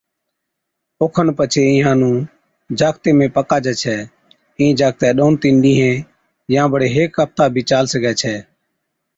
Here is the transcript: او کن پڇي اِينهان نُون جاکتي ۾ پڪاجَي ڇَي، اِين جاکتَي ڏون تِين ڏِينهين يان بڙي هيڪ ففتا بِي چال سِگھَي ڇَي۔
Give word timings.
او 0.99 1.05
کن 1.13 1.27
پڇي 1.37 1.61
اِينهان 1.69 1.97
نُون 2.01 2.15
جاکتي 2.79 3.11
۾ 3.17 3.25
پڪاجَي 3.35 3.73
ڇَي، 3.81 3.97
اِين 4.59 4.71
جاکتَي 4.79 5.07
ڏون 5.17 5.33
تِين 5.41 5.55
ڏِينهين 5.63 5.97
يان 6.53 6.67
بڙي 6.71 6.87
هيڪ 6.95 7.09
ففتا 7.17 7.43
بِي 7.53 7.61
چال 7.69 7.85
سِگھَي 7.93 8.13
ڇَي۔ 8.21 8.35